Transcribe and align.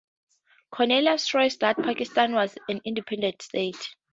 Cornelius 0.71 1.25
stressed 1.25 1.59
that 1.59 1.77
Pakistan 1.77 2.33
was 2.33 2.57
an 2.67 2.81
independent 2.85 3.39
state. 3.43 3.77